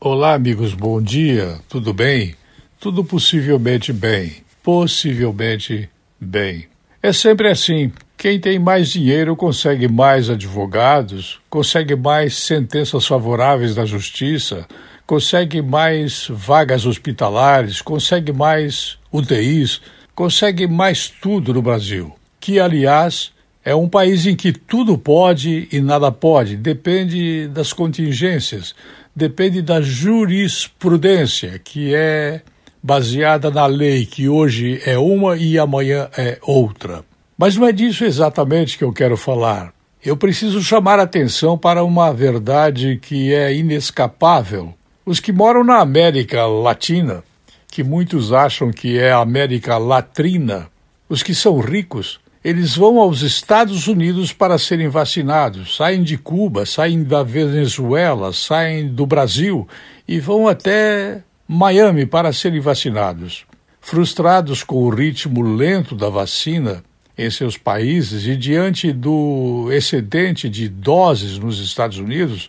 [0.00, 2.36] Olá, amigos, bom dia, tudo bem?
[2.78, 5.90] Tudo possivelmente bem, possivelmente
[6.20, 6.68] bem.
[7.02, 7.90] É sempre assim.
[8.16, 14.68] Quem tem mais dinheiro consegue mais advogados, consegue mais sentenças favoráveis da justiça,
[15.04, 19.80] consegue mais vagas hospitalares, consegue mais UTIs,
[20.14, 22.14] consegue mais tudo no Brasil.
[22.38, 23.32] Que, aliás,
[23.64, 28.74] é um país em que tudo pode e nada pode, depende das contingências,
[29.14, 32.42] depende da jurisprudência, que é
[32.82, 37.04] baseada na lei, que hoje é uma e amanhã é outra.
[37.36, 39.72] Mas não é disso exatamente que eu quero falar.
[40.04, 44.72] Eu preciso chamar atenção para uma verdade que é inescapável.
[45.04, 47.24] Os que moram na América Latina,
[47.70, 50.68] que muitos acham que é a América Latrina,
[51.08, 56.64] os que são ricos, eles vão aos Estados Unidos para serem vacinados, saem de Cuba,
[56.64, 59.66] saem da Venezuela, saem do Brasil
[60.06, 63.44] e vão até Miami para serem vacinados.
[63.80, 66.84] Frustrados com o ritmo lento da vacina
[67.16, 72.48] em seus países e diante do excedente de doses nos Estados Unidos,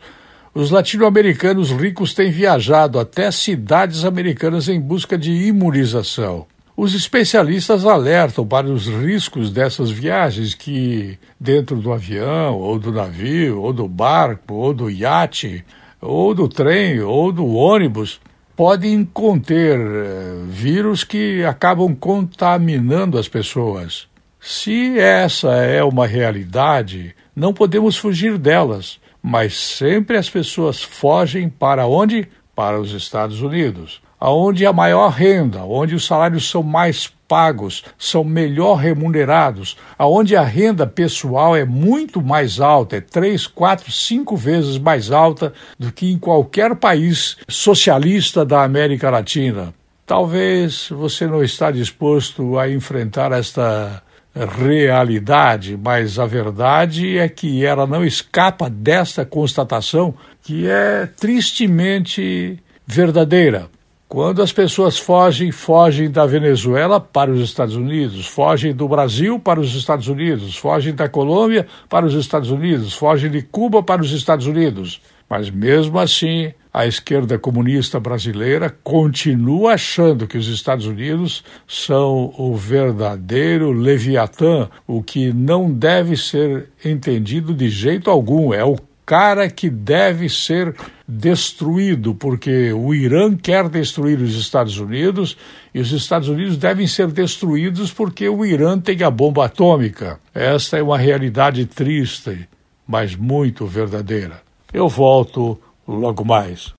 [0.54, 6.46] os latino-americanos ricos têm viajado até cidades americanas em busca de imunização.
[6.82, 13.62] Os especialistas alertam para os riscos dessas viagens que, dentro do avião, ou do navio,
[13.62, 15.66] ou do barco, ou do iate,
[16.00, 18.22] ou do trem, ou do ônibus,
[18.56, 24.08] podem conter eh, vírus que acabam contaminando as pessoas.
[24.40, 31.86] Se essa é uma realidade, não podemos fugir delas, mas sempre as pessoas fogem para
[31.86, 32.26] onde?
[32.56, 38.24] Para os Estados Unidos aonde a maior renda, onde os salários são mais pagos, são
[38.24, 44.78] melhor remunerados, aonde a renda pessoal é muito mais alta, é três, quatro, cinco vezes
[44.78, 49.74] mais alta do que em qualquer país socialista da América Latina.
[50.06, 54.02] Talvez você não está disposto a enfrentar esta
[54.34, 62.58] realidade, mas a verdade é que ela não escapa desta constatação que é tristemente
[62.88, 63.70] verdadeira.
[64.10, 69.60] Quando as pessoas fogem, fogem da Venezuela para os Estados Unidos, fogem do Brasil para
[69.60, 74.12] os Estados Unidos, fogem da Colômbia para os Estados Unidos, fogem de Cuba para os
[74.12, 75.00] Estados Unidos.
[75.30, 82.56] Mas mesmo assim, a esquerda comunista brasileira continua achando que os Estados Unidos são o
[82.56, 88.56] verdadeiro Leviatã, o que não deve ser entendido de jeito algum.
[88.56, 88.76] É o
[89.10, 90.76] cara que deve ser
[91.08, 95.36] destruído, porque o Irã quer destruir os Estados Unidos
[95.74, 100.20] e os Estados Unidos devem ser destruídos porque o Irã tem a bomba atômica.
[100.32, 102.48] Esta é uma realidade triste,
[102.88, 104.44] mas muito verdadeira.
[104.72, 106.68] Eu volto logo mais.